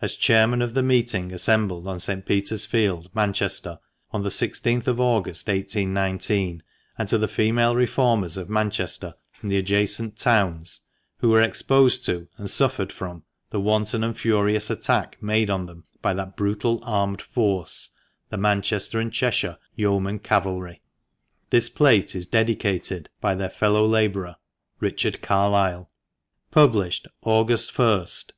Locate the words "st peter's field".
1.98-3.10